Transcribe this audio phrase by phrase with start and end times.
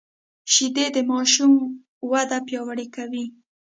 [0.53, 1.53] شیدې د ماشوم
[2.11, 3.25] وده پیاوړې کوي